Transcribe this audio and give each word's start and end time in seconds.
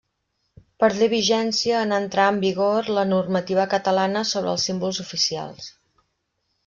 Perdé 0.83 1.09
vigència 1.11 1.81
en 1.87 1.93
entrar 1.97 2.25
en 2.33 2.39
vigor 2.45 2.89
la 2.99 3.03
normativa 3.11 3.67
catalana 3.75 4.25
sobre 4.31 4.53
els 4.55 4.65
símbols 4.71 5.03
oficials. 5.05 5.69